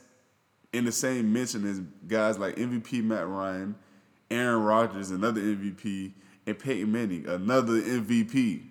[0.73, 3.75] in the same mention as guys like MVP Matt Ryan,
[4.31, 6.13] Aaron Rodgers, another MVP,
[6.49, 8.63] and Peyton Manning, another MVP.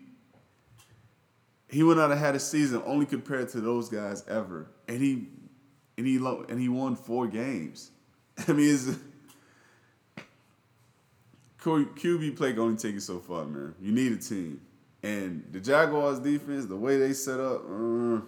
[1.70, 5.28] He went out and had a season only compared to those guys ever, and he
[5.98, 7.92] and he and he won four games.
[8.48, 8.78] I mean,
[11.60, 13.76] QB play can only take you so far, man.
[13.80, 14.62] You need a team,
[15.04, 18.22] and the Jaguars defense, the way they set up, uh,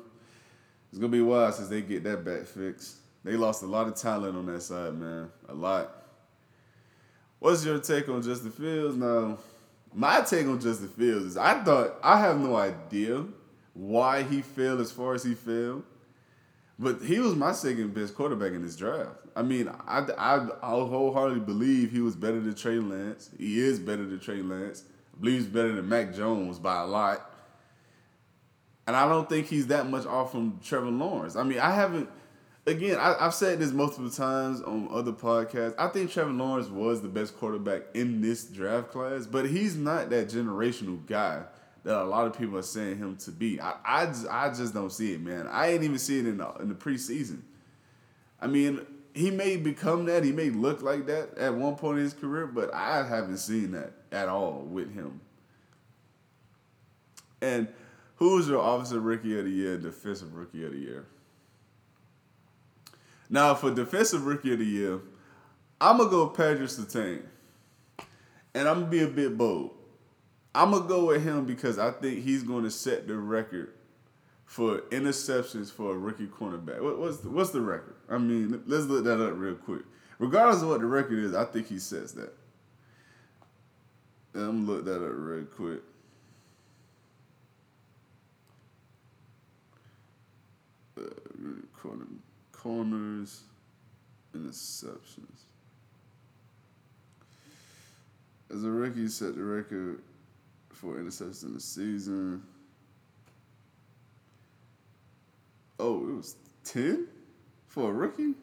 [0.92, 2.98] it's gonna be wild since they get that back fixed.
[3.24, 5.99] They lost a lot of talent on that side, man, a lot.
[7.40, 8.98] What's your take on Justin Fields?
[8.98, 9.38] Now,
[9.94, 13.26] my take on Justin Fields is I thought I have no idea
[13.74, 15.84] why he failed as far as he failed,
[16.78, 19.16] but he was my second best quarterback in this draft.
[19.36, 23.30] I mean, I, I, I wholeheartedly believe he was better than Trey Lance.
[23.38, 24.84] He is better than Trey Lance.
[25.16, 27.26] I believe he's better than Mac Jones by a lot.
[28.86, 31.36] And I don't think he's that much off from Trevor Lawrence.
[31.36, 32.10] I mean, I haven't
[32.70, 35.76] again, I, have said this multiple times on other podcasts.
[35.78, 40.10] I think Trevor Lawrence was the best quarterback in this draft class, but he's not
[40.10, 41.44] that generational guy
[41.84, 43.60] that a lot of people are saying him to be.
[43.60, 45.48] I, I, just, I just don't see it, man.
[45.48, 47.42] I ain't even see it in the, in the preseason.
[48.42, 50.24] I mean, he may become that.
[50.24, 53.72] He may look like that at one point in his career, but I haven't seen
[53.72, 55.22] that at all with him.
[57.42, 57.68] And
[58.16, 61.06] who's your offensive rookie of the year, defensive rookie of the year?
[63.30, 65.00] Now, for defensive rookie of the year,
[65.80, 67.22] I'm gonna go with Patrick Surtain,
[68.54, 69.72] and I'm gonna be a bit bold.
[70.56, 73.74] I'm gonna go with him because I think he's going to set the record
[74.46, 76.82] for interceptions for a rookie cornerback.
[76.82, 77.94] What, what's the, what's the record?
[78.10, 79.84] I mean, let's look that up real quick.
[80.18, 82.34] Regardless of what the record is, I think he sets that.
[84.34, 85.82] I'm gonna look that up real quick.
[90.98, 91.04] Uh,
[91.80, 92.06] corner,
[92.62, 93.42] corners,
[94.36, 95.46] interceptions.
[98.54, 100.02] As a rookie, set the record
[100.70, 102.44] for interceptions in the season.
[105.80, 107.08] Oh, it was ten
[107.68, 108.34] for a rookie.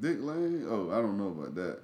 [0.00, 0.66] Dick Lane.
[0.68, 1.80] Oh, I don't know about that.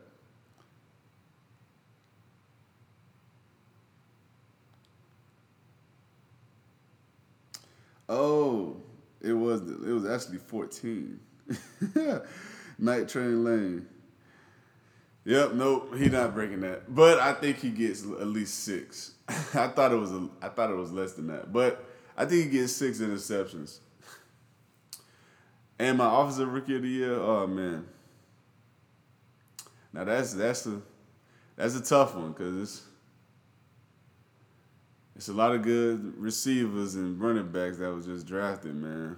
[8.08, 8.76] Oh,
[9.20, 11.20] it was it was actually fourteen.
[12.78, 13.86] Night Train Lane.
[15.24, 16.94] Yep, nope, he not breaking that.
[16.94, 19.12] But I think he gets at least six.
[19.28, 21.84] I thought it was a, I thought it was less than that, but
[22.16, 23.78] I think he gets six interceptions.
[25.78, 27.86] And my offensive rookie of the year, oh man.
[29.92, 30.80] Now that's that's a
[31.56, 32.82] that's a tough one because it's
[35.16, 39.16] it's a lot of good receivers and running backs that was just drafted, man.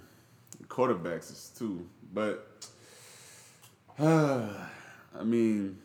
[0.67, 2.47] Quarterbacks is too, but
[3.99, 4.47] uh,
[5.19, 5.77] I mean,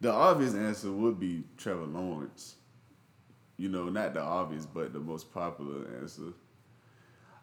[0.00, 2.56] the obvious answer would be Trevor Lawrence.
[3.56, 6.32] You know, not the obvious, but the most popular answer.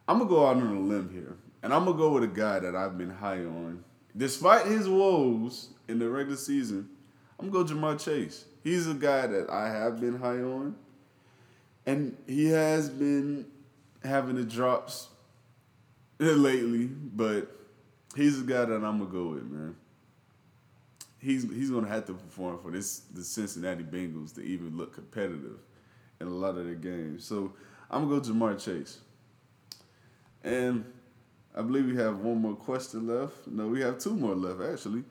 [0.10, 2.60] I'm gonna go out on a limb here, and I'm gonna go with a guy
[2.60, 3.84] that I've been high on,
[4.16, 6.90] despite his woes in the regular season.
[7.40, 8.46] I'm gonna go Ja'Marr Chase.
[8.64, 10.76] He's a guy that I have been high on
[11.88, 13.48] and he has been
[14.04, 15.08] having the drops
[16.20, 17.50] lately, but
[18.16, 19.76] he's the guy that I'm gonna go with, man.
[21.18, 25.60] He's he's gonna have to perform for this the Cincinnati Bengals to even look competitive
[26.20, 27.24] in a lot of their games.
[27.24, 27.54] So
[27.90, 29.00] I'm gonna go Ja'Marr Chase.
[30.44, 30.86] And
[31.56, 33.48] I believe we have one more question left.
[33.48, 35.04] No, we have two more left actually.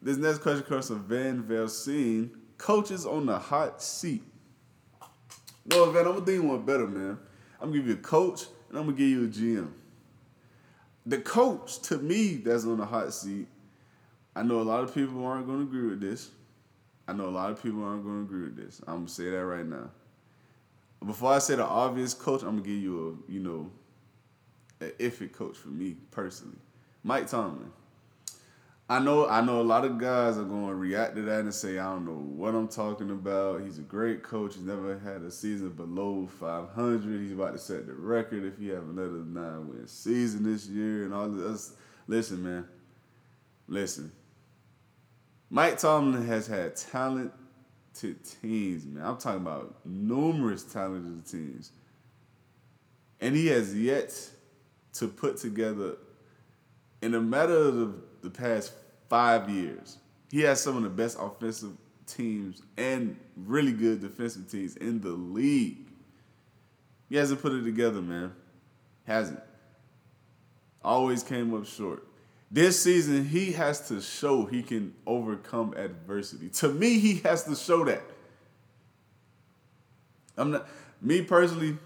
[0.00, 2.30] This next question comes from Van Velsine.
[2.56, 4.22] Coaches on the hot seat.
[5.64, 7.18] No, man, I'm gonna do you one better, man.
[7.60, 9.70] I'm gonna give you a coach and I'm gonna give you a GM.
[11.06, 13.46] The coach, to me, that's on the hot seat.
[14.34, 16.30] I know a lot of people aren't gonna agree with this.
[17.06, 18.80] I know a lot of people aren't gonna agree with this.
[18.86, 19.90] I'm gonna say that right now.
[21.04, 23.70] Before I say the obvious coach, I'm gonna give you a, you know,
[24.80, 26.58] an iffy coach for me personally.
[27.02, 27.72] Mike Tomlin.
[28.92, 31.54] I know I know a lot of guys are going to react to that and
[31.54, 33.62] say I don't know what I'm talking about.
[33.62, 34.54] He's a great coach.
[34.54, 37.22] He's never had a season below 500.
[37.22, 41.04] He's about to set the record if he have another nine win season this year
[41.04, 41.72] and all this.
[42.06, 42.68] Listen, man.
[43.66, 44.12] Listen.
[45.48, 47.32] Mike Tomlin has had talented
[48.42, 49.06] teams, man.
[49.06, 51.72] I'm talking about numerous talented teams.
[53.22, 54.14] And he has yet
[54.94, 55.96] to put together
[57.00, 58.72] in a matter of the past
[59.12, 59.98] five years.
[60.30, 61.72] He has some of the best offensive
[62.06, 65.86] teams and really good defensive teams in the league.
[67.10, 68.32] He hasn't put it together, man.
[69.06, 69.38] Hasn't.
[70.82, 72.06] Always came up short.
[72.50, 76.48] This season, he has to show he can overcome adversity.
[76.48, 78.02] To me, he has to show that.
[80.38, 80.66] I'm not
[81.02, 81.76] me personally.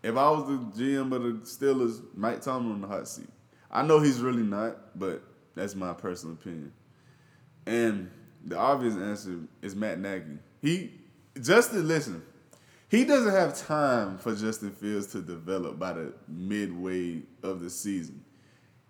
[0.00, 3.28] If I was the GM of the Steelers, Mike Tomlin on the hot seat.
[3.68, 5.24] I know he's really not, but
[5.58, 6.72] that's my personal opinion.
[7.66, 8.10] And
[8.44, 10.38] the obvious answer is Matt Nagy.
[10.62, 10.92] He
[11.40, 12.22] Justin, listen,
[12.88, 18.24] he doesn't have time for Justin Fields to develop by the midway of the season.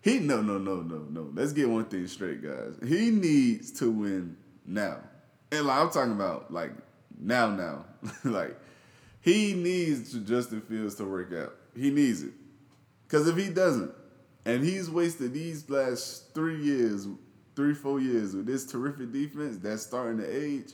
[0.01, 1.31] He no no no no no.
[1.35, 2.79] Let's get one thing straight, guys.
[2.87, 4.99] He needs to win now,
[5.51, 6.71] and like I'm talking about like
[7.19, 7.85] now now,
[8.25, 8.57] like
[9.21, 11.57] he needs Justin Fields to work out.
[11.77, 12.33] He needs it,
[13.07, 13.93] because if he doesn't,
[14.49, 17.07] and he's wasted these last three years,
[17.55, 20.73] three, four years with this terrific defense that's starting to age.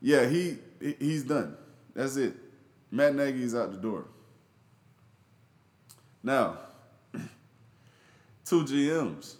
[0.00, 0.56] Yeah, he
[0.98, 1.54] he's done.
[1.94, 2.34] That's it.
[2.90, 4.06] Matt Nagy's out the door.
[6.22, 6.56] Now,
[8.46, 9.34] two GMs.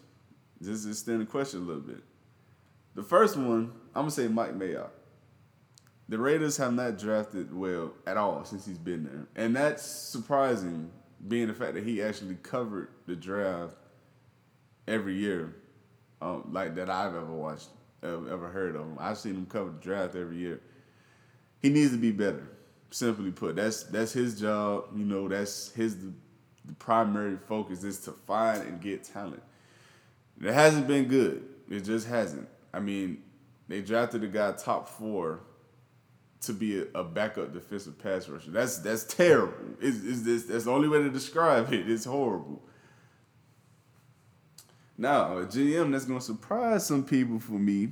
[0.63, 2.03] Just extend the question a little bit.
[2.97, 4.91] The first one, I'm gonna say Mike Mayock.
[6.11, 10.91] The Raiders have not drafted well at all since he's been there, and that's surprising
[11.27, 13.75] being the fact that he actually covered the draft
[14.87, 15.55] every year,
[16.21, 17.69] um, like that I've ever watched,
[18.03, 18.97] ever heard of him.
[18.99, 20.61] I've seen him cover the draft every year.
[21.61, 22.49] He needs to be better.
[22.91, 24.85] Simply put, that's that's his job.
[24.95, 26.13] You know, that's his the,
[26.65, 29.43] the primary focus is to find and get talent.
[30.41, 31.45] It hasn't been good.
[31.69, 32.49] It just hasn't.
[32.73, 33.23] I mean,
[33.69, 35.41] they drafted a guy top four
[36.43, 38.51] to be a, a, backup defensive pass rusher.
[38.51, 39.55] That's that's terrible.
[39.81, 41.89] Is is this that's the only way to describe it.
[41.91, 42.63] It's horrible.
[44.99, 47.91] Now, a GM that's gonna surprise some people for me,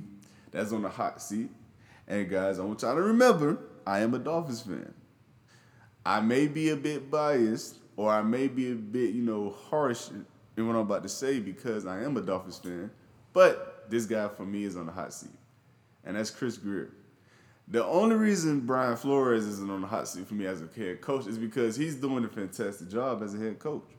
[0.51, 1.49] that's on the hot seat,
[2.07, 4.93] And guys, I want y'all to remember, I am a Dolphins fan.
[6.05, 10.09] I may be a bit biased, or I may be a bit, you know, harsh
[10.57, 12.89] in what I'm about to say because I am a Dolphins fan.
[13.33, 15.29] But this guy for me is on the hot seat,
[16.05, 16.91] and that's Chris Grier.
[17.67, 21.01] The only reason Brian Flores isn't on the hot seat for me as a head
[21.01, 23.89] coach is because he's doing a fantastic job as a head coach.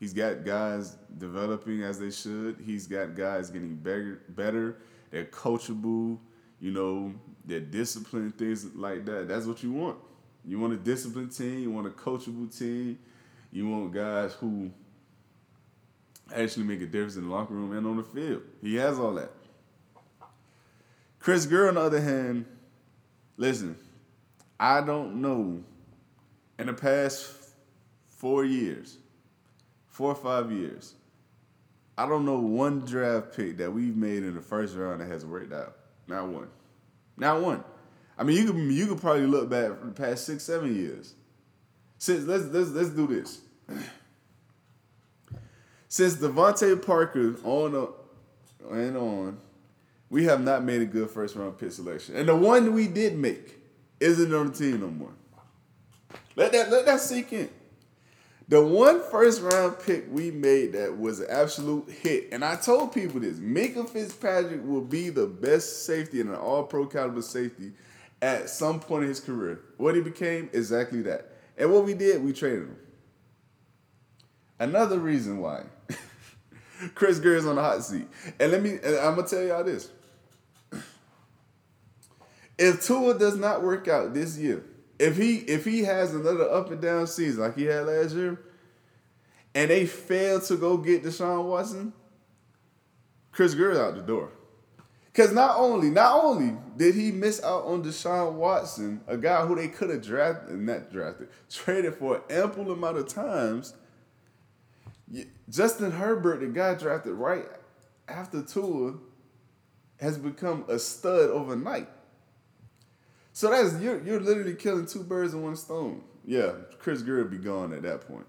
[0.00, 2.56] He's got guys developing as they should.
[2.64, 4.22] He's got guys getting better.
[4.30, 4.78] better.
[5.12, 6.18] They're coachable.
[6.58, 7.14] You know,
[7.44, 9.28] they're disciplined, things like that.
[9.28, 9.98] That's what you want.
[10.44, 11.60] You want a disciplined team.
[11.60, 12.98] You want a coachable team.
[13.52, 14.72] You want guys who
[16.34, 18.42] actually make a difference in the locker room and on the field.
[18.60, 19.30] He has all that.
[21.20, 22.44] Chris Grier, on the other hand,
[23.36, 23.76] listen,
[24.58, 25.62] I don't know
[26.58, 27.32] in the past
[28.08, 28.98] four years
[29.92, 30.94] four or five years,
[31.98, 35.24] I don't know one draft pick that we've made in the first round that has
[35.24, 35.76] worked out.
[36.08, 36.48] Not one.
[37.18, 37.62] Not one.
[38.16, 41.14] I mean, you could you could probably look back for the past six, seven years.
[41.98, 43.42] Since let's let's let's do this.
[45.88, 49.38] Since DeVante Parker on a, and on,
[50.12, 53.16] we have not made a good first round pick selection, and the one we did
[53.16, 53.58] make
[53.98, 55.14] isn't on the team no more.
[56.36, 57.48] Let that let that sink in.
[58.46, 62.92] The one first round pick we made that was an absolute hit, and I told
[62.92, 67.72] people this: Minkah Fitzpatrick will be the best safety and an All Pro caliber safety
[68.20, 69.60] at some point in his career.
[69.78, 72.76] What he became exactly that, and what we did, we traded him.
[74.58, 75.62] Another reason why
[76.94, 78.06] Chris Grier is on the hot seat,
[78.38, 79.88] and let me, and I'm gonna tell y'all this:
[82.58, 84.64] if Tua does not work out this year
[85.02, 88.40] if he if he has another up and down season like he had last year,
[89.52, 91.92] and they fail to go get Deshaun Watson,
[93.32, 94.30] Chris Grier's out the door.
[95.06, 99.56] Because not only not only did he miss out on Deshaun Watson, a guy who
[99.56, 103.74] they could have drafted, and not drafted, traded for an ample amount of times.
[105.50, 107.44] Justin Herbert, the guy drafted right
[108.06, 108.94] after Tua,
[109.98, 111.88] has become a stud overnight.
[113.32, 116.02] So that's you're you're literally killing two birds with one stone.
[116.24, 118.26] Yeah, Chris Grier would be gone at that point,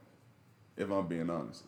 [0.77, 1.63] if I'm being honest.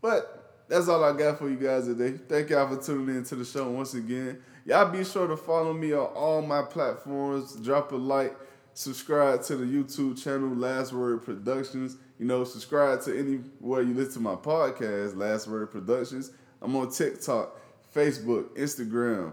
[0.00, 2.18] But that's all I got for you guys today.
[2.28, 4.40] Thank y'all for tuning in to the show once again.
[4.64, 7.56] Y'all be sure to follow me on all my platforms.
[7.56, 8.36] Drop a like,
[8.74, 11.96] subscribe to the YouTube channel Last Word Productions.
[12.18, 16.32] You know, subscribe to anywhere you listen to my podcast, Last Word Productions.
[16.62, 17.58] I'm on TikTok,
[17.94, 19.32] Facebook, Instagram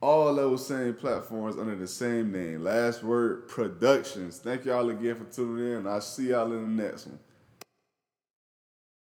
[0.00, 2.62] all those same platforms under the same name.
[2.62, 4.38] Last Word Productions.
[4.38, 5.86] Thank y'all again for tuning in.
[5.86, 7.18] I'll see y'all in the next one.